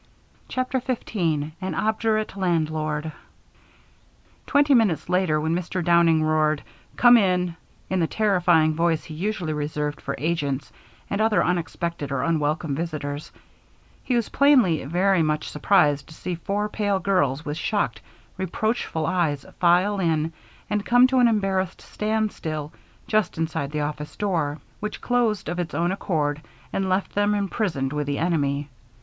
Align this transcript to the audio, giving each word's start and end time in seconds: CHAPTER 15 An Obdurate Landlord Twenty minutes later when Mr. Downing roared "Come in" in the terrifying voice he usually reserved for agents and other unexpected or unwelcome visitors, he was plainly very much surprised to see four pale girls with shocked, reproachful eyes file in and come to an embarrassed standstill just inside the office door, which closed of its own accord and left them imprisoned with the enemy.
CHAPTER 0.47 0.79
15 0.79 1.51
An 1.61 1.75
Obdurate 1.75 2.35
Landlord 2.35 3.11
Twenty 4.47 4.73
minutes 4.73 5.07
later 5.09 5.39
when 5.39 5.53
Mr. 5.55 5.85
Downing 5.85 6.23
roared 6.23 6.63
"Come 6.97 7.17
in" 7.17 7.55
in 7.87 7.99
the 7.99 8.07
terrifying 8.07 8.73
voice 8.73 9.03
he 9.03 9.13
usually 9.13 9.53
reserved 9.53 10.01
for 10.01 10.15
agents 10.17 10.73
and 11.07 11.21
other 11.21 11.43
unexpected 11.45 12.11
or 12.11 12.23
unwelcome 12.23 12.73
visitors, 12.73 13.31
he 14.03 14.15
was 14.15 14.29
plainly 14.29 14.83
very 14.85 15.21
much 15.21 15.49
surprised 15.49 16.07
to 16.07 16.15
see 16.15 16.33
four 16.33 16.67
pale 16.67 16.97
girls 16.97 17.45
with 17.45 17.57
shocked, 17.57 18.01
reproachful 18.37 19.05
eyes 19.05 19.45
file 19.59 19.99
in 19.99 20.33
and 20.67 20.83
come 20.83 21.05
to 21.05 21.19
an 21.19 21.27
embarrassed 21.27 21.79
standstill 21.81 22.73
just 23.05 23.37
inside 23.37 23.69
the 23.69 23.81
office 23.81 24.15
door, 24.15 24.59
which 24.79 24.99
closed 24.99 25.47
of 25.47 25.59
its 25.59 25.75
own 25.75 25.91
accord 25.91 26.41
and 26.73 26.89
left 26.89 27.13
them 27.13 27.35
imprisoned 27.35 27.93
with 27.93 28.07
the 28.07 28.17
enemy. 28.17 28.67